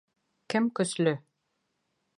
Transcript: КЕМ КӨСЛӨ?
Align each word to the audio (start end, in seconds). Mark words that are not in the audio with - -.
КЕМ 0.49 0.65
КӨСЛӨ? 0.75 1.13